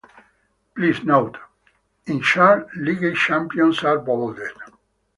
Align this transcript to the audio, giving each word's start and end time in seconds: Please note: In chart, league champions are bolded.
Please 0.75 1.03
note: 1.03 1.37
In 2.07 2.21
chart, 2.23 2.67
league 2.75 3.15
champions 3.15 3.83
are 3.83 3.99
bolded. 3.99 4.49